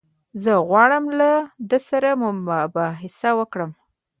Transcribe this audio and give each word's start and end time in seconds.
زه 0.43 0.51
غواړم 0.67 1.03
له 1.19 1.31
ده 1.69 1.77
سره 1.89 2.09
مباحثه 2.23 3.29
وکړم. 3.39 3.71